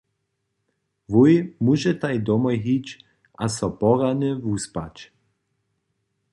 [1.13, 1.33] Wój
[1.67, 2.87] móžetaj domoj hić
[3.43, 4.95] a so porjadnje wuspać.